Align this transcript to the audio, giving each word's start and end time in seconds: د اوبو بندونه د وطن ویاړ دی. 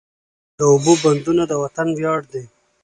د 0.57 0.59
اوبو 0.71 0.93
بندونه 1.03 1.43
د 1.47 1.53
وطن 1.63 1.87
ویاړ 1.97 2.21
دی. 2.31 2.43